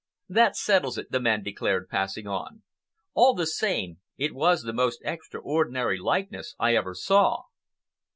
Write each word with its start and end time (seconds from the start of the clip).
"That 0.27 0.55
settles 0.57 0.97
it," 0.97 1.11
the 1.11 1.19
man 1.19 1.43
declared, 1.43 1.87
passing 1.87 2.25
on. 2.25 2.63
"All 3.13 3.35
the 3.35 3.45
same, 3.45 3.99
it 4.17 4.33
was 4.33 4.63
the 4.63 4.73
most 4.73 4.99
extraordinary 5.03 5.99
likeness 5.99 6.55
I 6.57 6.73
ever 6.75 6.95
saw." 6.95 7.43